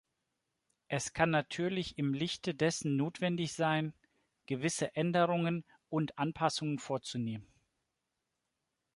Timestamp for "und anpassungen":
5.89-6.79